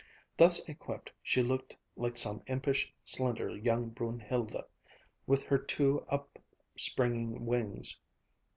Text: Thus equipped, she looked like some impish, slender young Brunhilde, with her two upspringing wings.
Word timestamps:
Thus 0.35 0.67
equipped, 0.67 1.11
she 1.21 1.43
looked 1.43 1.77
like 1.95 2.17
some 2.17 2.41
impish, 2.47 2.91
slender 3.03 3.55
young 3.55 3.89
Brunhilde, 3.89 4.55
with 5.27 5.43
her 5.43 5.59
two 5.59 6.03
upspringing 6.09 7.45
wings. 7.45 7.97